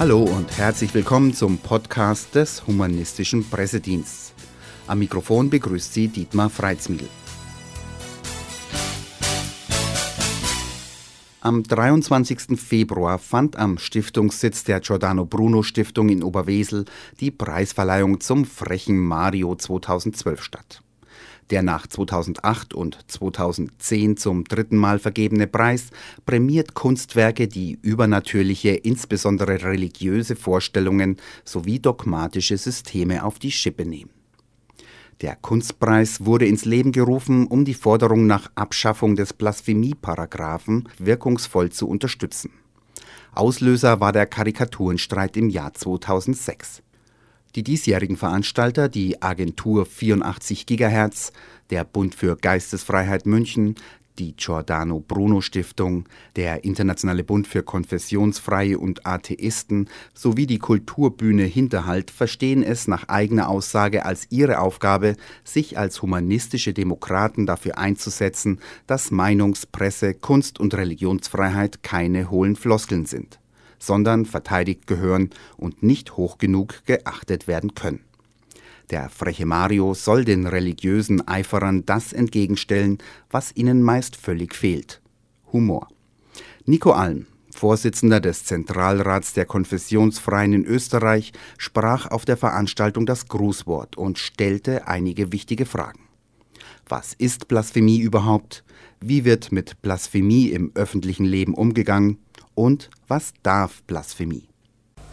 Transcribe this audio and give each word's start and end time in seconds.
Hallo 0.00 0.22
und 0.22 0.56
herzlich 0.56 0.94
willkommen 0.94 1.34
zum 1.34 1.58
Podcast 1.58 2.34
des 2.34 2.66
Humanistischen 2.66 3.44
Pressedienstes. 3.44 4.32
Am 4.86 4.98
Mikrofon 4.98 5.50
begrüßt 5.50 5.92
Sie 5.92 6.08
Dietmar 6.08 6.48
Freitsmiedl. 6.48 7.06
Am 11.42 11.62
23. 11.62 12.58
Februar 12.58 13.18
fand 13.18 13.56
am 13.56 13.76
Stiftungssitz 13.76 14.64
der 14.64 14.80
Giordano 14.80 15.26
Bruno 15.26 15.62
Stiftung 15.62 16.08
in 16.08 16.22
Oberwesel 16.22 16.86
die 17.20 17.30
Preisverleihung 17.30 18.20
zum 18.20 18.46
Frechen 18.46 18.98
Mario 18.98 19.54
2012 19.54 20.42
statt. 20.42 20.82
Der 21.50 21.62
nach 21.62 21.86
2008 21.88 22.74
und 22.74 22.98
2010 23.08 24.16
zum 24.16 24.44
dritten 24.44 24.76
Mal 24.76 25.00
vergebene 25.00 25.48
Preis 25.48 25.90
prämiert 26.24 26.74
Kunstwerke, 26.74 27.48
die 27.48 27.78
übernatürliche, 27.82 28.70
insbesondere 28.70 29.64
religiöse 29.64 30.36
Vorstellungen 30.36 31.16
sowie 31.44 31.80
dogmatische 31.80 32.56
Systeme 32.56 33.24
auf 33.24 33.40
die 33.40 33.50
Schippe 33.50 33.84
nehmen. 33.84 34.10
Der 35.22 35.36
Kunstpreis 35.36 36.24
wurde 36.24 36.46
ins 36.46 36.64
Leben 36.64 36.92
gerufen, 36.92 37.46
um 37.46 37.64
die 37.64 37.74
Forderung 37.74 38.26
nach 38.26 38.50
Abschaffung 38.54 39.16
des 39.16 39.34
Blasphemieparagraphen 39.34 40.88
wirkungsvoll 40.98 41.70
zu 41.70 41.88
unterstützen. 41.88 42.52
Auslöser 43.34 44.00
war 44.00 44.12
der 44.12 44.26
Karikaturenstreit 44.26 45.36
im 45.36 45.50
Jahr 45.50 45.74
2006. 45.74 46.82
Die 47.56 47.64
diesjährigen 47.64 48.16
Veranstalter, 48.16 48.88
die 48.88 49.22
Agentur 49.22 49.84
84 49.84 50.66
GHz, 50.66 51.32
der 51.70 51.82
Bund 51.84 52.14
für 52.14 52.36
Geistesfreiheit 52.36 53.26
München, 53.26 53.74
die 54.20 54.36
Giordano 54.36 55.00
Bruno 55.00 55.40
Stiftung, 55.40 56.04
der 56.36 56.62
Internationale 56.62 57.24
Bund 57.24 57.48
für 57.48 57.62
Konfessionsfreie 57.62 58.78
und 58.78 59.06
Atheisten 59.06 59.88
sowie 60.14 60.46
die 60.46 60.58
Kulturbühne 60.58 61.44
Hinterhalt 61.44 62.10
verstehen 62.10 62.62
es 62.62 62.86
nach 62.86 63.08
eigener 63.08 63.48
Aussage 63.48 64.04
als 64.04 64.26
ihre 64.30 64.60
Aufgabe, 64.60 65.16
sich 65.42 65.78
als 65.78 66.02
humanistische 66.02 66.72
Demokraten 66.72 67.46
dafür 67.46 67.78
einzusetzen, 67.78 68.60
dass 68.86 69.10
Meinungs-, 69.10 69.66
Presse-, 69.66 70.14
Kunst- 70.14 70.60
und 70.60 70.74
Religionsfreiheit 70.74 71.82
keine 71.82 72.30
hohlen 72.30 72.56
Floskeln 72.56 73.06
sind 73.06 73.40
sondern 73.80 74.26
verteidigt 74.26 74.86
gehören 74.86 75.30
und 75.56 75.82
nicht 75.82 76.16
hoch 76.16 76.38
genug 76.38 76.84
geachtet 76.86 77.48
werden 77.48 77.74
können. 77.74 78.04
Der 78.90 79.08
freche 79.08 79.46
Mario 79.46 79.94
soll 79.94 80.24
den 80.24 80.46
religiösen 80.46 81.26
Eiferern 81.26 81.86
das 81.86 82.12
entgegenstellen, 82.12 82.98
was 83.30 83.54
ihnen 83.54 83.82
meist 83.82 84.16
völlig 84.16 84.54
fehlt. 84.54 85.00
Humor. 85.52 85.88
Nico 86.66 86.90
Alm, 86.92 87.26
Vorsitzender 87.54 88.20
des 88.20 88.44
Zentralrats 88.44 89.32
der 89.32 89.44
Konfessionsfreien 89.44 90.52
in 90.52 90.64
Österreich, 90.64 91.32
sprach 91.58 92.10
auf 92.10 92.24
der 92.24 92.36
Veranstaltung 92.36 93.06
das 93.06 93.28
Grußwort 93.28 93.96
und 93.96 94.18
stellte 94.18 94.88
einige 94.88 95.32
wichtige 95.32 95.66
Fragen. 95.66 96.00
Was 96.88 97.14
ist 97.14 97.46
Blasphemie 97.46 98.00
überhaupt? 98.00 98.64
Wie 99.00 99.24
wird 99.24 99.52
mit 99.52 99.80
Blasphemie 99.82 100.48
im 100.48 100.72
öffentlichen 100.74 101.24
Leben 101.24 101.54
umgegangen? 101.54 102.18
Und 102.54 102.90
was 103.08 103.32
darf 103.42 103.82
Blasphemie? 103.84 104.44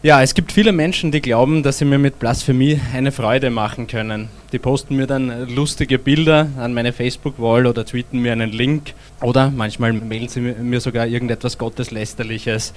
Ja, 0.03 0.21
es 0.21 0.35
gibt 0.35 0.51
viele 0.51 0.71
Menschen, 0.71 1.11
die 1.11 1.21
glauben, 1.21 1.63
dass 1.63 1.79
sie 1.79 1.85
mir 1.85 1.97
mit 1.97 2.19
Blasphemie 2.19 2.79
eine 2.93 3.11
Freude 3.11 3.49
machen 3.49 3.87
können. 3.87 4.29
Die 4.51 4.59
posten 4.59 4.95
mir 4.95 5.07
dann 5.07 5.49
lustige 5.49 5.97
Bilder 5.97 6.49
an 6.57 6.75
meine 6.75 6.93
Facebook-Wall 6.93 7.65
oder 7.65 7.83
tweeten 7.83 8.19
mir 8.19 8.31
einen 8.31 8.51
Link 8.51 8.93
oder 9.21 9.49
manchmal 9.49 9.93
mailen 9.93 10.27
sie 10.29 10.39
mir 10.39 10.81
sogar 10.81 11.07
irgendetwas 11.07 11.57
Gotteslästerliches. 11.57 12.73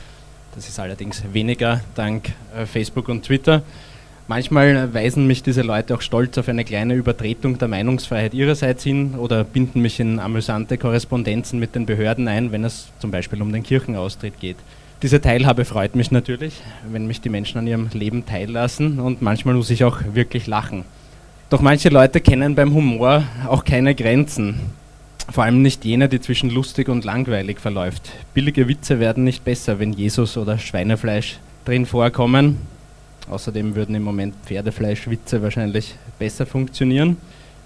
Das 0.55 0.69
ist 0.69 0.81
allerdings 0.81 1.23
weniger 1.33 1.83
dank 1.95 2.33
äh, 2.57 2.65
Facebook 2.65 3.09
und 3.09 3.23
Twitter. 3.23 3.63
Manchmal 4.31 4.95
weisen 4.95 5.27
mich 5.27 5.43
diese 5.43 5.63
Leute 5.63 5.93
auch 5.93 6.03
stolz 6.03 6.39
auf 6.39 6.49
eine 6.49 6.65
kleine 6.65 6.95
Übertretung 6.95 7.59
der 7.59 7.67
Meinungsfreiheit 7.67 8.33
ihrerseits 8.33 8.85
hin 8.85 9.17
oder 9.17 9.43
binden 9.43 9.83
mich 9.83 9.99
in 9.99 10.21
amüsante 10.21 10.79
Korrespondenzen 10.79 11.59
mit 11.59 11.75
den 11.75 11.85
Behörden 11.85 12.29
ein, 12.29 12.53
wenn 12.53 12.63
es 12.63 12.93
zum 13.01 13.11
Beispiel 13.11 13.43
um 13.43 13.53
den 13.53 13.65
Kirchenaustritt 13.65 14.39
geht. 14.39 14.57
Diese 15.03 15.21
Teilhabe 15.21 15.65
freut 15.65 15.97
mich 15.97 16.13
natürlich, 16.13 16.63
wenn 16.93 17.09
mich 17.09 17.21
die 17.21 17.29
Menschen 17.29 17.59
an 17.59 17.67
ihrem 17.67 17.89
Leben 17.93 18.25
teillassen 18.25 19.01
und 19.01 19.21
manchmal 19.21 19.57
muss 19.57 19.71
ich 19.71 19.83
auch 19.83 19.99
wirklich 20.13 20.47
lachen. 20.47 20.85
Doch 21.49 21.61
manche 21.61 21.89
Leute 21.89 22.21
kennen 22.21 22.55
beim 22.55 22.73
Humor 22.73 23.25
auch 23.49 23.65
keine 23.65 23.97
Grenzen. 23.97 24.61
Vor 25.29 25.43
allem 25.43 25.61
nicht 25.61 25.85
jene, 25.85 26.09
die 26.09 26.21
zwischen 26.21 26.51
lustig 26.51 26.89
und 26.89 27.05
langweilig 27.05 27.59
verläuft. 27.59 28.13
Billige 28.33 28.69
Witze 28.69 29.01
werden 29.01 29.25
nicht 29.25 29.43
besser, 29.43 29.81
wenn 29.81 29.93
Jesus 29.93 30.37
oder 30.37 30.57
Schweinefleisch 30.57 31.41
drin 31.65 31.85
vorkommen. 31.85 32.59
Außerdem 33.31 33.77
würden 33.77 33.95
im 33.95 34.03
Moment 34.03 34.35
Pferdefleischwitze 34.45 35.41
wahrscheinlich 35.41 35.95
besser 36.19 36.47
funktionieren. 36.47 37.17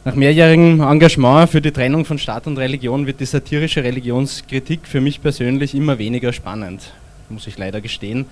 Nach 0.04 0.14
mehrjährigem 0.14 0.82
Engagement 0.82 1.48
für 1.48 1.62
die 1.62 1.70
Trennung 1.72 2.04
von 2.04 2.18
Staat 2.18 2.46
und 2.46 2.58
Religion 2.58 3.06
wird 3.06 3.20
die 3.20 3.24
satirische 3.24 3.82
Religionskritik 3.82 4.86
für 4.86 5.00
mich 5.00 5.22
persönlich 5.22 5.74
immer 5.74 5.98
weniger 5.98 6.34
spannend, 6.34 6.92
muss 7.30 7.46
ich 7.46 7.56
leider 7.56 7.80
gestehen, 7.80 8.26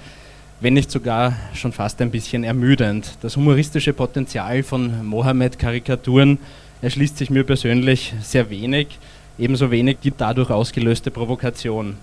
wenn 0.60 0.74
nicht 0.74 0.90
sogar 0.90 1.34
schon 1.54 1.72
fast 1.72 2.02
ein 2.02 2.10
bisschen 2.10 2.44
ermüdend. 2.44 3.16
Das 3.22 3.36
humoristische 3.36 3.94
Potenzial 3.94 4.62
von 4.62 5.06
Mohammed-Karikaturen 5.06 6.36
erschließt 6.82 7.16
sich 7.16 7.30
mir 7.30 7.44
persönlich 7.44 8.12
sehr 8.20 8.50
wenig, 8.50 8.98
ebenso 9.38 9.70
wenig 9.70 9.96
die 10.04 10.12
dadurch 10.14 10.50
ausgelöste 10.50 11.10
Provokation. 11.10 11.96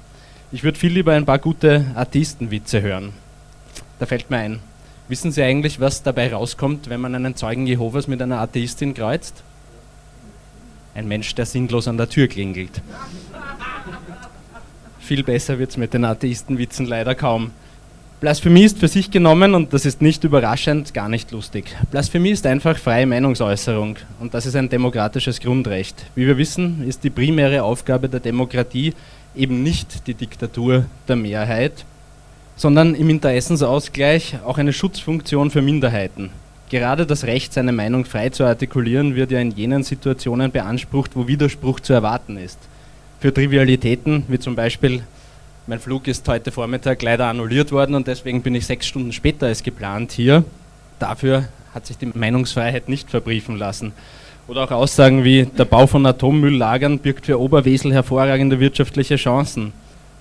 Ich 0.51 0.63
würde 0.63 0.79
viel 0.79 0.91
lieber 0.91 1.13
ein 1.13 1.27
paar 1.27 1.37
gute 1.37 1.85
Artistenwitze 1.93 2.81
hören. 2.81 3.13
Da 3.99 4.07
fällt 4.07 4.31
mir 4.31 4.37
ein, 4.37 4.59
Wissen 5.09 5.31
Sie 5.31 5.41
eigentlich, 5.41 5.79
was 5.79 6.03
dabei 6.03 6.31
rauskommt, 6.31 6.87
wenn 6.87 7.01
man 7.01 7.15
einen 7.15 7.35
Zeugen 7.35 7.65
Jehovas 7.65 8.07
mit 8.07 8.21
einer 8.21 8.41
Atheistin 8.41 8.93
kreuzt? 8.93 9.41
Ein 10.93 11.07
Mensch, 11.07 11.33
der 11.33 11.47
sinnlos 11.47 11.87
an 11.87 11.97
der 11.97 12.07
Tür 12.07 12.27
klingelt. 12.27 12.83
Viel 14.99 15.23
besser 15.23 15.57
wird 15.57 15.71
es 15.71 15.77
mit 15.77 15.95
den 15.95 16.05
Atheistenwitzen 16.05 16.85
leider 16.85 17.15
kaum. 17.15 17.49
Blasphemie 18.19 18.65
ist 18.65 18.77
für 18.77 18.87
sich 18.87 19.09
genommen, 19.09 19.55
und 19.55 19.73
das 19.73 19.87
ist 19.87 19.99
nicht 19.99 20.23
überraschend, 20.25 20.93
gar 20.93 21.09
nicht 21.09 21.31
lustig. 21.31 21.75
Blasphemie 21.89 22.29
ist 22.29 22.45
einfach 22.45 22.77
freie 22.77 23.07
Meinungsäußerung 23.07 23.95
und 24.19 24.35
das 24.35 24.45
ist 24.45 24.55
ein 24.55 24.69
demokratisches 24.69 25.39
Grundrecht. 25.39 26.05
Wie 26.13 26.27
wir 26.27 26.37
wissen, 26.37 26.87
ist 26.87 27.03
die 27.03 27.09
primäre 27.09 27.63
Aufgabe 27.63 28.09
der 28.09 28.19
Demokratie 28.19 28.93
eben 29.35 29.63
nicht 29.63 30.05
die 30.05 30.13
Diktatur 30.13 30.85
der 31.07 31.15
Mehrheit, 31.15 31.83
sondern 32.59 32.93
im 32.93 33.09
Interessensausgleich 33.09 34.39
auch 34.45 34.57
eine 34.57 34.73
Schutzfunktion 34.73 35.49
für 35.49 35.61
Minderheiten. 35.61 36.29
Gerade 36.67 37.05
das 37.05 37.23
Recht, 37.23 37.53
seine 37.53 37.71
Meinung 37.71 38.03
frei 38.03 38.31
zu 38.31 38.43
artikulieren, 38.43 39.15
wird 39.15 39.31
ja 39.31 39.39
in 39.39 39.51
jenen 39.51 39.83
Situationen 39.83 40.51
beansprucht, 40.51 41.11
wo 41.15 41.25
Widerspruch 41.25 41.79
zu 41.79 41.93
erwarten 41.93 42.35
ist. 42.35 42.59
Für 43.21 43.33
Trivialitäten, 43.33 44.25
wie 44.27 44.39
zum 44.39 44.55
Beispiel, 44.55 45.03
mein 45.67 45.79
Flug 45.79 46.09
ist 46.09 46.27
heute 46.27 46.51
Vormittag 46.51 47.01
leider 47.01 47.27
annulliert 47.27 47.71
worden 47.71 47.95
und 47.95 48.07
deswegen 48.07 48.41
bin 48.41 48.55
ich 48.55 48.65
sechs 48.65 48.87
Stunden 48.87 49.13
später 49.13 49.47
als 49.47 49.63
geplant 49.63 50.11
hier. 50.11 50.43
Dafür 50.99 51.47
hat 51.73 51.85
sich 51.85 51.97
die 51.97 52.11
Meinungsfreiheit 52.13 52.89
nicht 52.89 53.09
verbriefen 53.09 53.55
lassen. 53.55 53.93
Oder 54.49 54.65
auch 54.65 54.71
Aussagen 54.71 55.23
wie, 55.23 55.45
der 55.45 55.63
Bau 55.63 55.87
von 55.87 56.05
Atommülllagern 56.05 56.99
birgt 56.99 57.25
für 57.25 57.39
Oberwesel 57.39 57.93
hervorragende 57.93 58.59
wirtschaftliche 58.59 59.15
Chancen. 59.15 59.71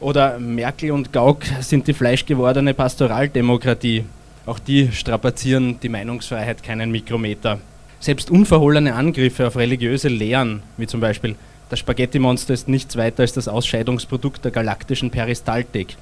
Oder 0.01 0.39
Merkel 0.39 0.93
und 0.93 1.13
Gauck 1.13 1.43
sind 1.61 1.89
die 1.89 1.93
fleischgewordene 1.93 2.73
Pastoraldemokratie. 2.73 4.05
Auch 4.47 4.61
die 4.61 4.93
strapazieren 4.93 5.81
die 5.81 5.89
Meinungsfreiheit 5.89 6.63
keinen 6.63 6.93
Mikrometer. 6.93 7.59
Selbst 7.99 8.31
unverhohlene 8.31 8.95
Angriffe 8.95 9.49
auf 9.49 9.57
religiöse 9.57 10.09
Lehren, 10.09 10.63
wie 10.77 10.87
zum 10.87 11.01
Beispiel 11.01 11.35
das 11.69 11.81
Spaghetti-Monster 11.81 12.55
ist 12.55 12.69
nichts 12.69 12.97
weiter 12.97 13.23
als 13.23 13.33
das 13.33 13.49
Ausscheidungsprodukt 13.49 14.45
der 14.45 14.53
galaktischen 14.53 15.11
Peristaltik. 15.11 15.97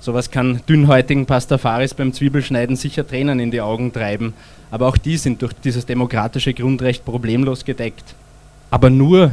Sowas 0.00 0.30
kann 0.30 0.62
dünnhäutigen 0.68 1.26
Pastafaris 1.26 1.94
beim 1.94 2.12
Zwiebelschneiden 2.12 2.74
sicher 2.74 3.06
Tränen 3.06 3.38
in 3.38 3.50
die 3.50 3.60
Augen 3.60 3.92
treiben, 3.92 4.32
aber 4.70 4.88
auch 4.88 4.96
die 4.96 5.16
sind 5.18 5.42
durch 5.42 5.52
dieses 5.52 5.86
demokratische 5.86 6.54
Grundrecht 6.54 7.04
problemlos 7.04 7.64
gedeckt. 7.64 8.14
Aber 8.70 8.88
nur 8.88 9.32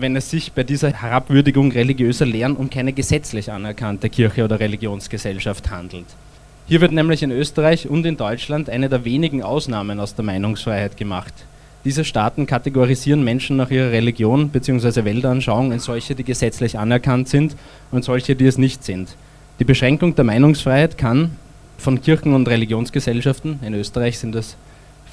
wenn 0.00 0.16
es 0.16 0.30
sich 0.30 0.52
bei 0.52 0.62
dieser 0.62 0.92
Herabwürdigung 0.92 1.72
religiöser 1.72 2.26
Lehren 2.26 2.56
um 2.56 2.70
keine 2.70 2.92
gesetzlich 2.92 3.50
anerkannte 3.50 4.10
Kirche 4.10 4.44
oder 4.44 4.60
Religionsgesellschaft 4.60 5.70
handelt. 5.70 6.06
Hier 6.66 6.80
wird 6.80 6.92
nämlich 6.92 7.22
in 7.22 7.30
Österreich 7.30 7.88
und 7.88 8.04
in 8.04 8.16
Deutschland 8.16 8.68
eine 8.68 8.88
der 8.88 9.04
wenigen 9.04 9.42
Ausnahmen 9.42 10.00
aus 10.00 10.14
der 10.14 10.24
Meinungsfreiheit 10.24 10.96
gemacht. 10.96 11.32
Diese 11.84 12.04
Staaten 12.04 12.46
kategorisieren 12.46 13.22
Menschen 13.22 13.56
nach 13.56 13.70
ihrer 13.70 13.92
Religion 13.92 14.48
bzw. 14.48 15.04
Weltanschauung 15.04 15.72
in 15.72 15.78
solche, 15.78 16.14
die 16.14 16.24
gesetzlich 16.24 16.78
anerkannt 16.78 17.28
sind 17.28 17.56
und 17.92 18.04
solche, 18.04 18.34
die 18.34 18.46
es 18.46 18.58
nicht 18.58 18.84
sind. 18.84 19.16
Die 19.60 19.64
Beschränkung 19.64 20.14
der 20.14 20.24
Meinungsfreiheit 20.24 20.98
kann 20.98 21.36
von 21.78 22.02
Kirchen 22.02 22.34
und 22.34 22.48
Religionsgesellschaften, 22.48 23.60
in 23.62 23.74
Österreich 23.74 24.18
sind 24.18 24.34
es 24.34 24.56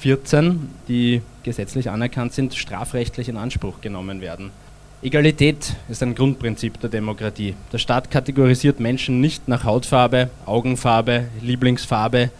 14, 0.00 0.68
die 0.88 1.22
gesetzlich 1.44 1.88
anerkannt 1.88 2.32
sind, 2.32 2.54
strafrechtlich 2.54 3.28
in 3.28 3.36
Anspruch 3.36 3.80
genommen 3.80 4.20
werden. 4.20 4.50
Egalität 5.04 5.76
ist 5.90 6.02
ein 6.02 6.14
Grundprinzip 6.14 6.80
der 6.80 6.88
Demokratie. 6.88 7.54
Der 7.70 7.76
Staat 7.76 8.10
kategorisiert 8.10 8.80
Menschen 8.80 9.20
nicht 9.20 9.48
nach 9.48 9.64
Hautfarbe, 9.64 10.30
Augenfarbe, 10.46 11.26
Lieblingsfarbe, 11.42 12.30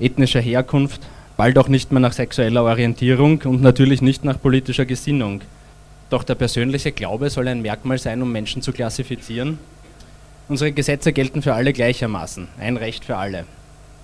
ethnischer 0.00 0.40
Herkunft, 0.40 1.00
bald 1.36 1.56
auch 1.58 1.68
nicht 1.68 1.92
mehr 1.92 2.00
nach 2.00 2.12
sexueller 2.12 2.64
Orientierung 2.64 3.42
und 3.44 3.62
natürlich 3.62 4.02
nicht 4.02 4.24
nach 4.24 4.42
politischer 4.42 4.84
Gesinnung. 4.84 5.42
Doch 6.10 6.24
der 6.24 6.34
persönliche 6.34 6.90
Glaube 6.90 7.30
soll 7.30 7.46
ein 7.46 7.62
Merkmal 7.62 7.98
sein, 7.98 8.20
um 8.20 8.32
Menschen 8.32 8.62
zu 8.62 8.72
klassifizieren. 8.72 9.60
Unsere 10.48 10.72
Gesetze 10.72 11.12
gelten 11.12 11.40
für 11.40 11.54
alle 11.54 11.72
gleichermaßen, 11.72 12.48
ein 12.58 12.78
Recht 12.78 13.04
für 13.04 13.16
alle. 13.16 13.44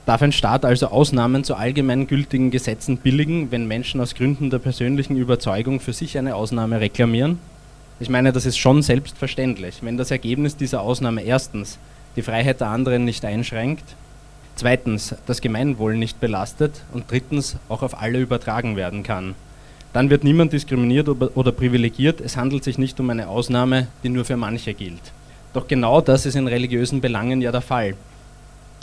Darf 0.07 0.23
ein 0.23 0.31
Staat 0.31 0.65
also 0.65 0.87
Ausnahmen 0.87 1.43
zu 1.43 1.57
allgemein 1.57 2.07
gültigen 2.07 2.53
Gesetzen 2.53 2.99
billigen, 2.99 3.51
wenn 3.51 3.67
Menschen 3.67 4.01
aus 4.01 4.15
Gründen 4.15 4.51
der 4.51 4.61
persönlichen 4.61 5.17
Überzeugung 5.17 5.81
für 5.81 5.93
sich 5.93 6.17
eine 6.17 6.37
Ausnahme 6.37 6.79
reklamieren? 6.79 7.41
Ich 8.01 8.09
meine, 8.09 8.33
das 8.33 8.45
ist 8.45 8.59
schon 8.59 8.83
selbstverständlich, 8.83 9.77
wenn 9.83 9.97
das 9.97 10.11
Ergebnis 10.11 10.57
dieser 10.57 10.81
Ausnahme 10.81 11.23
erstens 11.23 11.79
die 12.17 12.23
Freiheit 12.23 12.61
der 12.61 12.69
anderen 12.69 13.05
nicht 13.05 13.25
einschränkt, 13.25 13.85
zweitens 14.57 15.15
das 15.27 15.41
Gemeinwohl 15.41 15.97
nicht 15.97 16.21
belastet 16.21 16.83
und 16.93 17.09
drittens 17.09 17.57
auch 17.69 17.83
auf 17.83 18.01
alle 18.01 18.19
übertragen 18.19 18.75
werden 18.75 19.05
kann. 19.05 19.37
Dann 19.93 20.11
wird 20.11 20.25
niemand 20.25 20.53
diskriminiert 20.53 21.09
oder 21.09 21.53
privilegiert, 21.53 22.21
es 22.21 22.37
handelt 22.37 22.65
sich 22.65 22.79
nicht 22.79 22.99
um 22.99 23.11
eine 23.11 23.29
Ausnahme, 23.29 23.87
die 24.03 24.09
nur 24.09 24.25
für 24.25 24.37
manche 24.37 24.75
gilt. 24.75 25.13
Doch 25.53 25.69
genau 25.69 26.01
das 26.01 26.27
ist 26.27 26.35
in 26.35 26.49
religiösen 26.49 27.01
Belangen 27.01 27.41
ja 27.41 27.53
der 27.53 27.61
Fall. 27.61 27.95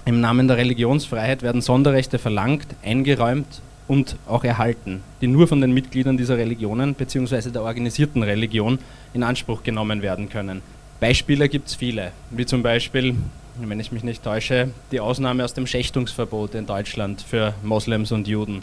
Im 0.05 0.21
Namen 0.21 0.47
der 0.47 0.55
Religionsfreiheit 0.55 1.41
werden 1.41 1.61
Sonderrechte 1.61 2.17
verlangt, 2.17 2.67
eingeräumt 2.81 3.61
und 3.91 4.15
auch 4.25 4.45
erhalten, 4.45 5.03
die 5.19 5.27
nur 5.27 5.49
von 5.49 5.59
den 5.59 5.73
Mitgliedern 5.73 6.15
dieser 6.15 6.37
Religionen 6.37 6.93
bzw. 6.93 7.49
der 7.49 7.61
organisierten 7.61 8.23
Religion 8.23 8.79
in 9.13 9.21
Anspruch 9.21 9.63
genommen 9.63 10.01
werden 10.01 10.29
können. 10.29 10.61
Beispiele 11.01 11.49
gibt 11.49 11.67
es 11.67 11.75
viele, 11.75 12.13
wie 12.29 12.45
zum 12.45 12.63
Beispiel, 12.63 13.15
wenn 13.59 13.81
ich 13.81 13.91
mich 13.91 14.05
nicht 14.05 14.23
täusche, 14.23 14.69
die 14.93 15.01
Ausnahme 15.01 15.43
aus 15.43 15.53
dem 15.53 15.67
Schächtungsverbot 15.67 16.55
in 16.55 16.65
Deutschland 16.65 17.21
für 17.21 17.53
Moslems 17.63 18.13
und 18.13 18.29
Juden. 18.29 18.61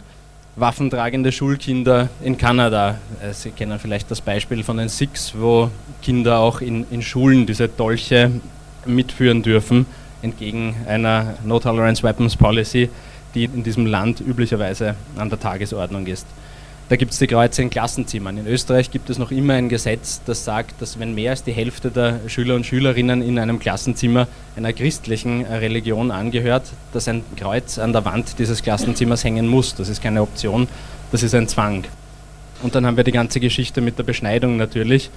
Waffentragende 0.55 1.31
Schulkinder 1.31 2.09
in 2.23 2.39
Kanada. 2.39 2.97
Äh, 3.21 3.33
Sie 3.33 3.51
kennen 3.51 3.77
vielleicht 3.77 4.09
das 4.09 4.21
Beispiel 4.21 4.63
von 4.63 4.77
den 4.77 4.89
Sikhs, 4.89 5.33
wo 5.37 5.69
Kinder 6.01 6.39
auch 6.39 6.59
in, 6.59 6.87
in 6.89 7.03
Schulen 7.03 7.45
diese 7.45 7.67
Dolche 7.67 8.31
mitführen 8.87 9.43
dürfen, 9.43 9.85
entgegen 10.23 10.75
einer 10.87 11.35
No 11.45 11.59
Tolerance 11.59 12.01
Weapons 12.01 12.35
Policy, 12.35 12.89
die 13.35 13.45
in 13.45 13.63
diesem 13.63 13.85
Land 13.85 14.21
üblicherweise 14.21 14.95
an 15.17 15.29
der 15.29 15.39
Tagesordnung 15.39 16.07
ist. 16.07 16.25
Da 16.89 16.95
gibt 16.95 17.11
es 17.11 17.19
die 17.19 17.27
Kreuze 17.27 17.61
in 17.61 17.69
Klassenzimmern. 17.69 18.39
In 18.39 18.47
Österreich 18.47 18.89
gibt 18.89 19.11
es 19.11 19.19
noch 19.19 19.29
immer 19.29 19.53
ein 19.53 19.69
Gesetz, 19.69 20.21
das 20.25 20.43
sagt, 20.43 20.81
dass 20.81 20.97
wenn 20.97 21.13
mehr 21.13 21.29
als 21.31 21.43
die 21.43 21.51
Hälfte 21.51 21.91
der 21.91 22.19
Schüler 22.27 22.55
und 22.55 22.65
Schülerinnen 22.65 23.21
in 23.21 23.37
einem 23.37 23.59
Klassenzimmer 23.59 24.27
einer 24.55 24.73
christlichen 24.73 25.45
Religion 25.45 26.09
angehört, 26.09 26.63
dass 26.91 27.07
ein 27.07 27.23
Kreuz 27.35 27.77
an 27.77 27.93
der 27.93 28.05
Wand 28.05 28.39
dieses 28.39 28.63
Klassenzimmers 28.63 29.23
hängen 29.23 29.47
muss. 29.47 29.75
Das 29.75 29.87
ist 29.87 30.01
keine 30.01 30.23
Option, 30.23 30.67
das 31.11 31.21
ist 31.21 31.35
ein 31.35 31.47
Zwang. 31.47 31.83
Und 32.63 32.73
dann 32.73 32.87
haben 32.87 32.97
wir 32.97 33.03
die 33.03 33.11
ganze 33.11 33.39
Geschichte 33.39 33.81
mit 33.81 33.99
der 33.99 34.03
Beschneidung 34.03 34.57
natürlich 34.57 35.11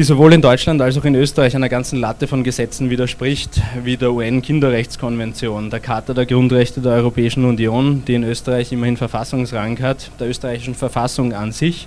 die 0.00 0.04
sowohl 0.04 0.32
in 0.32 0.40
Deutschland 0.40 0.80
als 0.80 0.96
auch 0.96 1.04
in 1.04 1.14
Österreich 1.14 1.54
einer 1.54 1.68
ganzen 1.68 2.00
Latte 2.00 2.26
von 2.26 2.42
Gesetzen 2.42 2.88
widerspricht, 2.88 3.60
wie 3.84 3.98
der 3.98 4.14
UN-Kinderrechtskonvention, 4.14 5.68
der 5.68 5.80
Charta 5.80 6.14
der 6.14 6.24
Grundrechte 6.24 6.80
der 6.80 6.92
Europäischen 6.92 7.44
Union, 7.44 8.02
die 8.06 8.14
in 8.14 8.24
Österreich 8.24 8.72
immerhin 8.72 8.96
Verfassungsrang 8.96 9.78
hat, 9.82 10.10
der 10.18 10.30
österreichischen 10.30 10.74
Verfassung 10.74 11.34
an 11.34 11.52
sich, 11.52 11.86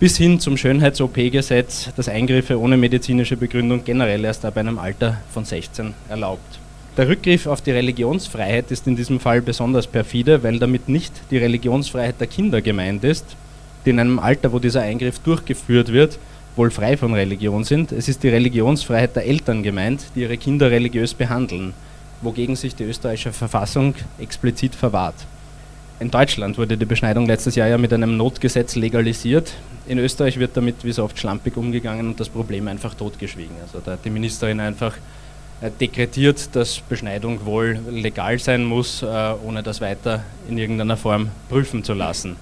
bis 0.00 0.16
hin 0.16 0.40
zum 0.40 0.56
Schönheits-OP-Gesetz, 0.56 1.90
das 1.94 2.08
Eingriffe 2.08 2.58
ohne 2.58 2.76
medizinische 2.76 3.36
Begründung 3.36 3.84
generell 3.84 4.24
erst 4.24 4.44
ab 4.44 4.56
einem 4.56 4.80
Alter 4.80 5.18
von 5.32 5.44
16 5.44 5.94
erlaubt. 6.08 6.58
Der 6.96 7.06
Rückgriff 7.06 7.46
auf 7.46 7.60
die 7.60 7.70
Religionsfreiheit 7.70 8.72
ist 8.72 8.88
in 8.88 8.96
diesem 8.96 9.20
Fall 9.20 9.40
besonders 9.40 9.86
perfide, 9.86 10.42
weil 10.42 10.58
damit 10.58 10.88
nicht 10.88 11.12
die 11.30 11.38
Religionsfreiheit 11.38 12.18
der 12.18 12.26
Kinder 12.26 12.60
gemeint 12.60 13.04
ist, 13.04 13.36
die 13.86 13.90
in 13.90 14.00
einem 14.00 14.18
Alter, 14.18 14.52
wo 14.52 14.58
dieser 14.58 14.80
Eingriff 14.80 15.20
durchgeführt 15.20 15.92
wird, 15.92 16.18
wohl 16.60 16.70
frei 16.70 16.94
von 16.98 17.14
Religion 17.14 17.64
sind. 17.64 17.90
Es 17.90 18.06
ist 18.06 18.22
die 18.22 18.28
Religionsfreiheit 18.28 19.16
der 19.16 19.24
Eltern 19.24 19.62
gemeint, 19.62 20.02
die 20.14 20.20
ihre 20.20 20.36
Kinder 20.36 20.70
religiös 20.70 21.14
behandeln, 21.14 21.72
wogegen 22.20 22.54
sich 22.54 22.74
die 22.74 22.84
österreichische 22.84 23.32
Verfassung 23.32 23.94
explizit 24.18 24.74
verwahrt. 24.74 25.14
In 26.00 26.10
Deutschland 26.10 26.58
wurde 26.58 26.76
die 26.76 26.84
Beschneidung 26.84 27.24
letztes 27.24 27.54
Jahr 27.54 27.68
ja 27.68 27.78
mit 27.78 27.94
einem 27.94 28.18
Notgesetz 28.18 28.74
legalisiert. 28.74 29.54
In 29.86 29.96
Österreich 29.98 30.38
wird 30.38 30.54
damit 30.54 30.84
wie 30.84 30.92
so 30.92 31.02
oft 31.02 31.18
schlampig 31.18 31.56
umgegangen 31.56 32.08
und 32.08 32.20
das 32.20 32.28
Problem 32.28 32.68
einfach 32.68 32.92
totgeschwiegen. 32.92 33.56
Also 33.62 33.80
da 33.82 33.92
hat 33.92 34.04
die 34.04 34.10
Ministerin 34.10 34.60
einfach 34.60 34.98
äh, 35.62 35.70
dekretiert, 35.80 36.54
dass 36.54 36.80
Beschneidung 36.80 37.46
wohl 37.46 37.78
legal 37.90 38.38
sein 38.38 38.64
muss, 38.64 39.02
äh, 39.02 39.06
ohne 39.46 39.62
das 39.62 39.80
weiter 39.80 40.24
in 40.46 40.58
irgendeiner 40.58 40.98
Form 40.98 41.30
prüfen 41.48 41.82
zu 41.84 41.94
lassen. 41.94 42.36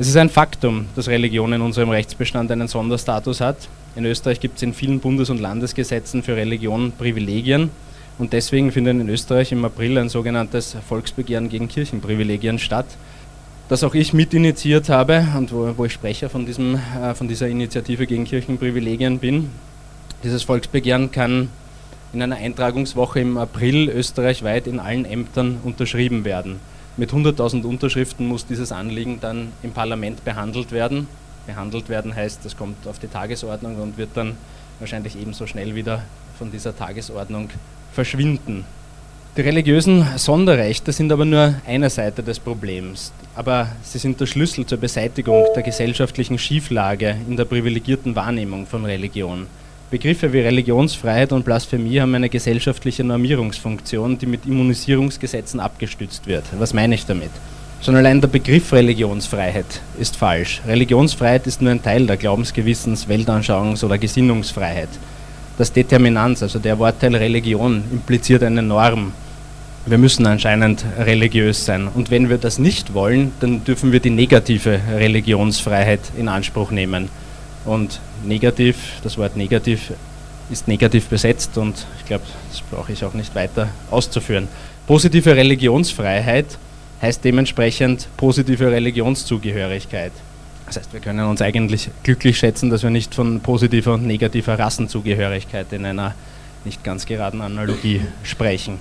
Es 0.00 0.06
ist 0.06 0.16
ein 0.16 0.30
Faktum, 0.30 0.86
dass 0.94 1.08
Religion 1.08 1.52
in 1.52 1.60
unserem 1.60 1.90
Rechtsbestand 1.90 2.52
einen 2.52 2.68
Sonderstatus 2.68 3.40
hat. 3.40 3.56
In 3.96 4.04
Österreich 4.04 4.38
gibt 4.38 4.58
es 4.58 4.62
in 4.62 4.72
vielen 4.72 5.00
Bundes- 5.00 5.28
und 5.28 5.40
Landesgesetzen 5.40 6.22
für 6.22 6.36
Religion 6.36 6.92
Privilegien 6.92 7.70
und 8.16 8.32
deswegen 8.32 8.70
findet 8.70 9.00
in 9.00 9.08
Österreich 9.08 9.50
im 9.50 9.64
April 9.64 9.98
ein 9.98 10.08
sogenanntes 10.08 10.76
Volksbegehren 10.88 11.48
gegen 11.48 11.66
Kirchenprivilegien 11.66 12.60
statt, 12.60 12.86
das 13.68 13.82
auch 13.82 13.96
ich 13.96 14.12
mitinitiiert 14.12 14.88
habe 14.88 15.26
und 15.36 15.52
wo, 15.52 15.76
wo 15.76 15.84
ich 15.84 15.94
Sprecher 15.94 16.30
von, 16.30 16.46
diesem, 16.46 16.76
äh, 16.76 17.16
von 17.16 17.26
dieser 17.26 17.48
Initiative 17.48 18.06
gegen 18.06 18.24
Kirchenprivilegien 18.24 19.18
bin. 19.18 19.50
Dieses 20.22 20.44
Volksbegehren 20.44 21.10
kann 21.10 21.48
in 22.12 22.22
einer 22.22 22.36
Eintragungswoche 22.36 23.18
im 23.18 23.36
April 23.36 23.88
österreichweit 23.88 24.68
in 24.68 24.78
allen 24.78 25.04
Ämtern 25.04 25.58
unterschrieben 25.64 26.24
werden. 26.24 26.60
Mit 26.98 27.12
100.000 27.12 27.62
Unterschriften 27.62 28.26
muss 28.26 28.44
dieses 28.44 28.72
Anliegen 28.72 29.20
dann 29.20 29.52
im 29.62 29.70
Parlament 29.70 30.24
behandelt 30.24 30.72
werden. 30.72 31.06
Behandelt 31.46 31.88
werden 31.88 32.12
heißt, 32.12 32.44
es 32.44 32.56
kommt 32.56 32.88
auf 32.88 32.98
die 32.98 33.06
Tagesordnung 33.06 33.76
und 33.76 33.96
wird 33.98 34.10
dann 34.14 34.34
wahrscheinlich 34.80 35.16
ebenso 35.16 35.46
schnell 35.46 35.76
wieder 35.76 36.02
von 36.36 36.50
dieser 36.50 36.76
Tagesordnung 36.76 37.50
verschwinden. 37.92 38.64
Die 39.36 39.42
religiösen 39.42 40.04
Sonderrechte 40.16 40.90
sind 40.90 41.12
aber 41.12 41.24
nur 41.24 41.54
eine 41.64 41.88
Seite 41.88 42.24
des 42.24 42.40
Problems, 42.40 43.12
aber 43.36 43.68
sie 43.84 43.98
sind 43.98 44.20
der 44.20 44.26
Schlüssel 44.26 44.66
zur 44.66 44.78
Beseitigung 44.78 45.46
der 45.54 45.62
gesellschaftlichen 45.62 46.36
Schieflage 46.36 47.16
in 47.28 47.36
der 47.36 47.44
privilegierten 47.44 48.16
Wahrnehmung 48.16 48.66
von 48.66 48.84
Religion. 48.84 49.46
Begriffe 49.90 50.30
wie 50.34 50.40
Religionsfreiheit 50.40 51.32
und 51.32 51.46
Blasphemie 51.46 51.98
haben 51.98 52.14
eine 52.14 52.28
gesellschaftliche 52.28 53.04
Normierungsfunktion, 53.04 54.18
die 54.18 54.26
mit 54.26 54.44
Immunisierungsgesetzen 54.44 55.60
abgestützt 55.60 56.26
wird. 56.26 56.44
Was 56.58 56.74
meine 56.74 56.94
ich 56.94 57.06
damit? 57.06 57.30
Schon 57.80 57.96
allein 57.96 58.20
der 58.20 58.28
Begriff 58.28 58.70
Religionsfreiheit 58.74 59.80
ist 59.98 60.16
falsch. 60.16 60.60
Religionsfreiheit 60.66 61.46
ist 61.46 61.62
nur 61.62 61.70
ein 61.70 61.82
Teil 61.82 62.06
der 62.06 62.18
Glaubensgewissens-, 62.18 63.06
Weltanschauungs- 63.08 63.82
oder 63.82 63.96
Gesinnungsfreiheit. 63.96 64.90
Das 65.56 65.72
Determinanz, 65.72 66.42
also 66.42 66.58
der 66.58 66.78
Wortteil 66.78 67.16
Religion, 67.16 67.82
impliziert 67.90 68.42
eine 68.42 68.62
Norm. 68.62 69.12
Wir 69.86 69.96
müssen 69.96 70.26
anscheinend 70.26 70.84
religiös 70.98 71.64
sein. 71.64 71.88
Und 71.88 72.10
wenn 72.10 72.28
wir 72.28 72.36
das 72.36 72.58
nicht 72.58 72.92
wollen, 72.92 73.32
dann 73.40 73.64
dürfen 73.64 73.90
wir 73.90 74.00
die 74.00 74.10
negative 74.10 74.80
Religionsfreiheit 74.98 76.00
in 76.18 76.28
Anspruch 76.28 76.72
nehmen. 76.72 77.08
Und 77.64 78.00
negativ, 78.24 79.00
das 79.02 79.18
Wort 79.18 79.36
negativ 79.36 79.92
ist 80.50 80.68
negativ 80.68 81.08
besetzt 81.08 81.58
und 81.58 81.86
ich 81.98 82.06
glaube, 82.06 82.24
das 82.50 82.62
brauche 82.62 82.92
ich 82.92 83.04
auch 83.04 83.14
nicht 83.14 83.34
weiter 83.34 83.68
auszuführen. 83.90 84.48
Positive 84.86 85.36
Religionsfreiheit 85.36 86.46
heißt 87.02 87.24
dementsprechend 87.24 88.08
positive 88.16 88.70
Religionszugehörigkeit. 88.70 90.12
Das 90.66 90.76
heißt, 90.76 90.92
wir 90.92 91.00
können 91.00 91.26
uns 91.26 91.42
eigentlich 91.42 91.90
glücklich 92.02 92.38
schätzen, 92.38 92.70
dass 92.70 92.82
wir 92.82 92.90
nicht 92.90 93.14
von 93.14 93.40
positiver 93.40 93.94
und 93.94 94.06
negativer 94.06 94.58
Rassenzugehörigkeit 94.58 95.72
in 95.72 95.84
einer 95.84 96.14
nicht 96.64 96.82
ganz 96.84 97.06
geraden 97.06 97.40
Analogie 97.40 98.02
sprechen. 98.22 98.78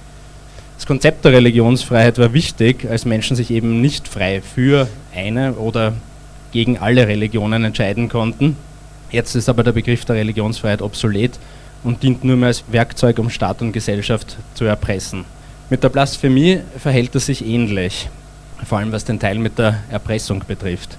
Das 0.75 0.85
Konzept 0.85 1.25
der 1.25 1.33
Religionsfreiheit 1.33 2.17
war 2.17 2.33
wichtig, 2.33 2.89
als 2.89 3.05
Menschen 3.05 3.35
sich 3.35 3.51
eben 3.51 3.81
nicht 3.81 4.07
frei 4.07 4.41
für 4.41 4.87
eine 5.13 5.53
oder 5.53 5.93
gegen 6.51 6.77
alle 6.77 7.07
Religionen 7.07 7.63
entscheiden 7.63 8.09
konnten, 8.09 8.57
Jetzt 9.11 9.35
ist 9.35 9.47
aber 9.47 9.63
der 9.63 9.71
Begriff 9.71 10.03
der 10.03 10.17
Religionsfreiheit 10.17 10.81
obsolet 10.81 11.39
und 11.83 12.03
dient 12.03 12.23
nur 12.23 12.35
mehr 12.35 12.47
als 12.47 12.63
Werkzeug, 12.69 13.19
um 13.19 13.29
Staat 13.29 13.61
und 13.61 13.71
Gesellschaft 13.71 14.37
zu 14.53 14.65
erpressen. 14.65 15.23
Mit 15.69 15.83
der 15.83 15.89
Blasphemie 15.89 16.59
verhält 16.77 17.15
es 17.15 17.27
sich 17.27 17.45
ähnlich, 17.45 18.09
vor 18.65 18.79
allem 18.79 18.91
was 18.91 19.05
den 19.05 19.19
Teil 19.19 19.39
mit 19.39 19.57
der 19.57 19.79
Erpressung 19.89 20.43
betrifft. 20.45 20.97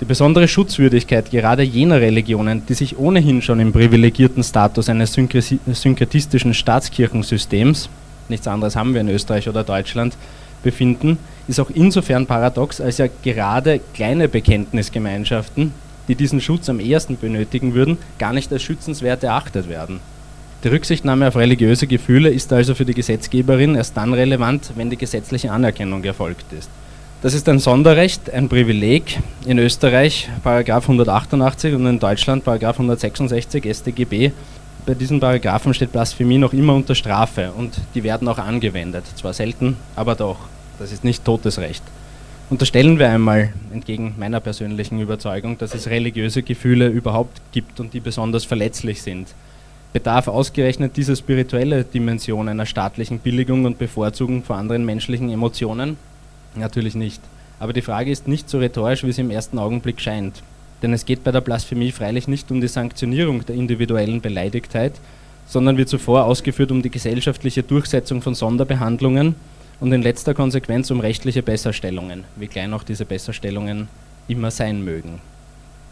Die 0.00 0.06
besondere 0.06 0.48
Schutzwürdigkeit 0.48 1.30
gerade 1.30 1.62
jener 1.62 2.00
Religionen, 2.00 2.64
die 2.66 2.74
sich 2.74 2.98
ohnehin 2.98 3.42
schon 3.42 3.60
im 3.60 3.72
privilegierten 3.72 4.42
Status 4.42 4.88
eines 4.88 5.12
synkretistischen 5.12 6.54
Staatskirchensystems, 6.54 7.90
nichts 8.28 8.48
anderes 8.48 8.76
haben 8.76 8.94
wir 8.94 9.02
in 9.02 9.08
Österreich 9.08 9.48
oder 9.48 9.64
Deutschland, 9.64 10.16
befinden, 10.62 11.18
ist 11.48 11.60
auch 11.60 11.70
insofern 11.70 12.26
paradox, 12.26 12.80
als 12.80 12.98
ja 12.98 13.06
gerade 13.22 13.80
kleine 13.94 14.28
Bekenntnisgemeinschaften 14.28 15.72
die 16.10 16.16
diesen 16.16 16.40
Schutz 16.40 16.68
am 16.68 16.80
ehesten 16.80 17.16
benötigen 17.16 17.72
würden, 17.72 17.96
gar 18.18 18.32
nicht 18.32 18.52
als 18.52 18.64
schützenswert 18.64 19.22
erachtet 19.22 19.68
werden. 19.68 20.00
Die 20.64 20.68
Rücksichtnahme 20.68 21.28
auf 21.28 21.36
religiöse 21.36 21.86
Gefühle 21.86 22.30
ist 22.30 22.52
also 22.52 22.74
für 22.74 22.84
die 22.84 22.94
Gesetzgeberin 22.94 23.76
erst 23.76 23.96
dann 23.96 24.12
relevant, 24.12 24.72
wenn 24.74 24.90
die 24.90 24.96
gesetzliche 24.96 25.52
Anerkennung 25.52 26.02
erfolgt 26.02 26.52
ist. 26.52 26.68
Das 27.22 27.32
ist 27.32 27.48
ein 27.48 27.60
Sonderrecht, 27.60 28.28
ein 28.28 28.48
Privileg. 28.48 29.20
In 29.46 29.58
Österreich 29.58 30.28
Paragraph 30.42 30.82
188 30.88 31.74
und 31.74 31.86
in 31.86 32.00
Deutschland 32.00 32.44
Paragraph 32.44 32.80
166 32.80 33.64
StGB. 33.72 34.32
Bei 34.86 34.94
diesen 34.94 35.20
Paragraphen 35.20 35.74
steht 35.74 35.92
Blasphemie 35.92 36.38
noch 36.38 36.52
immer 36.52 36.74
unter 36.74 36.96
Strafe 36.96 37.52
und 37.56 37.74
die 37.94 38.02
werden 38.02 38.26
auch 38.26 38.38
angewendet. 38.38 39.04
Zwar 39.14 39.32
selten, 39.32 39.76
aber 39.94 40.16
doch. 40.16 40.38
Das 40.80 40.90
ist 40.90 41.04
nicht 41.04 41.24
totes 41.24 41.60
Recht. 41.60 41.84
Unterstellen 42.50 42.98
wir 42.98 43.08
einmal, 43.08 43.52
entgegen 43.72 44.16
meiner 44.18 44.40
persönlichen 44.40 45.00
Überzeugung, 45.00 45.56
dass 45.56 45.72
es 45.72 45.86
religiöse 45.86 46.42
Gefühle 46.42 46.88
überhaupt 46.88 47.40
gibt 47.52 47.78
und 47.78 47.94
die 47.94 48.00
besonders 48.00 48.44
verletzlich 48.44 49.02
sind. 49.02 49.28
Bedarf 49.92 50.26
ausgerechnet 50.26 50.96
diese 50.96 51.14
spirituelle 51.14 51.84
Dimension 51.84 52.48
einer 52.48 52.66
staatlichen 52.66 53.20
Billigung 53.20 53.66
und 53.66 53.78
Bevorzugung 53.78 54.42
vor 54.42 54.56
anderen 54.56 54.84
menschlichen 54.84 55.30
Emotionen? 55.30 55.96
Natürlich 56.56 56.96
nicht. 56.96 57.22
Aber 57.60 57.72
die 57.72 57.82
Frage 57.82 58.10
ist 58.10 58.26
nicht 58.26 58.50
so 58.50 58.58
rhetorisch, 58.58 59.04
wie 59.04 59.12
sie 59.12 59.20
im 59.20 59.30
ersten 59.30 59.60
Augenblick 59.60 60.00
scheint. 60.00 60.42
Denn 60.82 60.92
es 60.92 61.06
geht 61.06 61.22
bei 61.22 61.30
der 61.30 61.42
Blasphemie 61.42 61.92
freilich 61.92 62.26
nicht 62.26 62.50
um 62.50 62.60
die 62.60 62.66
Sanktionierung 62.66 63.46
der 63.46 63.54
individuellen 63.54 64.20
Beleidigtheit, 64.20 64.94
sondern 65.46 65.78
wie 65.78 65.86
zuvor 65.86 66.24
ausgeführt 66.24 66.72
um 66.72 66.82
die 66.82 66.90
gesellschaftliche 66.90 67.62
Durchsetzung 67.62 68.22
von 68.22 68.34
Sonderbehandlungen 68.34 69.36
und 69.80 69.92
in 69.92 70.02
letzter 70.02 70.34
Konsequenz 70.34 70.90
um 70.90 71.00
rechtliche 71.00 71.42
Besserstellungen, 71.42 72.24
wie 72.36 72.46
klein 72.46 72.72
auch 72.74 72.82
diese 72.82 73.04
Besserstellungen 73.04 73.88
immer 74.28 74.50
sein 74.50 74.84
mögen. 74.84 75.20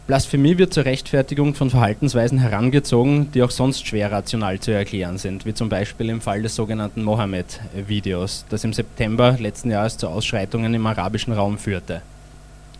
Blasphemie 0.07 0.57
wird 0.57 0.73
zur 0.73 0.85
Rechtfertigung 0.85 1.53
von 1.53 1.69
Verhaltensweisen 1.69 2.39
herangezogen, 2.39 3.31
die 3.31 3.43
auch 3.43 3.51
sonst 3.51 3.85
schwer 3.85 4.11
rational 4.11 4.59
zu 4.59 4.71
erklären 4.71 5.19
sind, 5.19 5.45
wie 5.45 5.53
zum 5.53 5.69
Beispiel 5.69 6.09
im 6.09 6.19
Fall 6.19 6.41
des 6.41 6.55
sogenannten 6.55 7.03
Mohammed-Videos, 7.03 8.45
das 8.49 8.63
im 8.63 8.73
September 8.73 9.37
letzten 9.39 9.69
Jahres 9.69 9.97
zu 9.97 10.07
Ausschreitungen 10.07 10.73
im 10.73 10.87
arabischen 10.87 11.33
Raum 11.33 11.59
führte. 11.59 12.01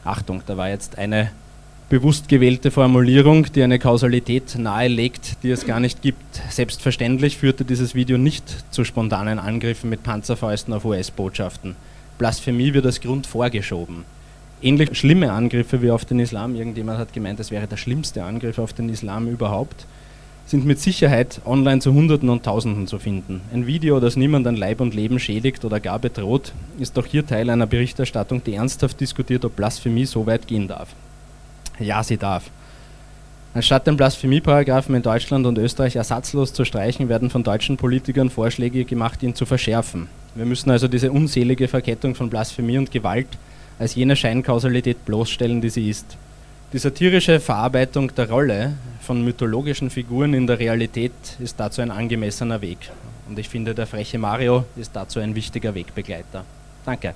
Achtung, 0.03 0.41
da 0.47 0.57
war 0.57 0.69
jetzt 0.69 0.97
eine 0.97 1.29
bewusst 1.89 2.29
gewählte 2.29 2.69
Formulierung, 2.69 3.47
die 3.51 3.63
eine 3.63 3.79
Kausalität 3.79 4.55
nahelegt, 4.59 5.37
die 5.41 5.49
es 5.49 5.65
gar 5.65 5.79
nicht 5.79 6.03
gibt. 6.03 6.39
Selbstverständlich 6.51 7.39
führte 7.39 7.65
dieses 7.65 7.95
Video 7.95 8.19
nicht 8.19 8.43
zu 8.71 8.83
spontanen 8.83 9.39
Angriffen 9.39 9.89
mit 9.89 10.03
Panzerfäusten 10.03 10.71
auf 10.71 10.85
US-Botschaften. 10.85 11.75
Blasphemie 12.19 12.75
wird 12.75 12.85
als 12.85 13.01
Grund 13.01 13.25
vorgeschoben. 13.25 14.05
Ähnlich 14.61 14.95
schlimme 14.95 15.31
Angriffe 15.31 15.81
wie 15.81 15.89
auf 15.89 16.05
den 16.05 16.19
Islam, 16.19 16.53
irgendjemand 16.53 16.99
hat 16.99 17.11
gemeint, 17.11 17.39
es 17.39 17.49
wäre 17.49 17.65
der 17.65 17.77
schlimmste 17.77 18.23
Angriff 18.23 18.59
auf 18.59 18.73
den 18.73 18.89
Islam 18.89 19.27
überhaupt, 19.27 19.87
sind 20.45 20.65
mit 20.65 20.79
Sicherheit 20.79 21.41
online 21.45 21.81
zu 21.81 21.93
Hunderten 21.93 22.29
und 22.29 22.43
Tausenden 22.43 22.85
zu 22.85 22.99
finden. 22.99 23.41
Ein 23.51 23.65
Video, 23.65 23.99
das 23.99 24.15
niemand 24.15 24.45
an 24.45 24.57
Leib 24.57 24.79
und 24.81 24.93
Leben 24.93 25.17
schädigt 25.17 25.65
oder 25.65 25.79
gar 25.79 25.97
bedroht, 25.97 26.51
ist 26.77 26.97
doch 26.97 27.05
hier 27.07 27.25
Teil 27.25 27.49
einer 27.49 27.67
Berichterstattung, 27.67 28.43
die 28.43 28.55
ernsthaft 28.55 28.99
diskutiert, 28.99 29.43
ob 29.43 29.55
Blasphemie 29.55 30.05
so 30.05 30.27
weit 30.27 30.45
gehen 30.45 30.67
darf. 30.67 30.89
Ja, 31.79 32.03
sie 32.03 32.17
darf. 32.17 32.49
Anstatt 33.53 33.87
den 33.87 33.97
Blasphemieparagraphen 33.97 34.93
in 34.93 35.01
Deutschland 35.01 35.45
und 35.45 35.57
Österreich 35.57 35.95
ersatzlos 35.95 36.53
zu 36.53 36.65
streichen, 36.65 37.09
werden 37.09 37.29
von 37.29 37.43
deutschen 37.43 37.77
Politikern 37.77 38.29
Vorschläge 38.29 38.85
gemacht, 38.85 39.23
ihn 39.23 39.33
zu 39.33 39.45
verschärfen. 39.45 40.07
Wir 40.35 40.45
müssen 40.45 40.69
also 40.69 40.87
diese 40.87 41.11
unselige 41.11 41.67
Verkettung 41.67 42.13
von 42.13 42.29
Blasphemie 42.29 42.77
und 42.77 42.91
Gewalt 42.91 43.27
als 43.79 43.95
jene 43.95 44.15
Scheinkausalität 44.15 45.03
bloßstellen, 45.05 45.61
die 45.61 45.69
sie 45.69 45.89
ist. 45.89 46.17
Die 46.73 46.77
satirische 46.77 47.39
Verarbeitung 47.39 48.13
der 48.13 48.29
Rolle 48.29 48.73
von 49.01 49.25
mythologischen 49.25 49.89
Figuren 49.89 50.35
in 50.35 50.45
der 50.45 50.59
Realität 50.59 51.13
ist 51.39 51.59
dazu 51.59 51.81
ein 51.81 51.89
angemessener 51.89 52.61
Weg. 52.61 52.91
Und 53.27 53.39
ich 53.39 53.49
finde, 53.49 53.73
der 53.73 53.87
freche 53.87 54.19
Mario 54.19 54.65
ist 54.75 54.95
dazu 54.95 55.19
ein 55.19 55.33
wichtiger 55.33 55.73
Wegbegleiter. 55.73 56.45
Danke. 56.85 57.15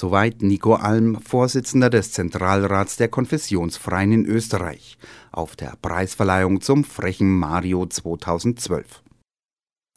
Soweit 0.00 0.40
Nico 0.40 0.76
Alm, 0.76 1.20
Vorsitzender 1.20 1.90
des 1.90 2.12
Zentralrats 2.12 2.96
der 2.96 3.08
Konfessionsfreien 3.08 4.12
in 4.12 4.24
Österreich, 4.24 4.96
auf 5.30 5.56
der 5.56 5.74
Preisverleihung 5.82 6.62
zum 6.62 6.84
Frechen 6.84 7.38
Mario 7.38 7.84
2012. 7.84 9.02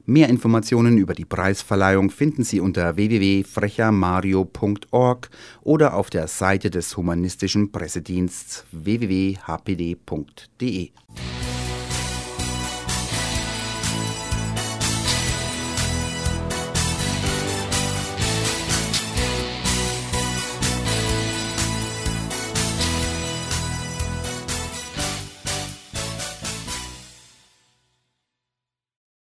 Mehr 0.04 0.28
Informationen 0.28 0.98
über 0.98 1.14
die 1.14 1.24
Preisverleihung 1.24 2.10
finden 2.10 2.44
Sie 2.44 2.60
unter 2.60 2.98
www.frechermario.org 2.98 5.30
oder 5.62 5.94
auf 5.94 6.10
der 6.10 6.28
Seite 6.28 6.70
des 6.70 6.98
Humanistischen 6.98 7.72
Pressediensts 7.72 8.66
www.hpd.de. 8.74 9.40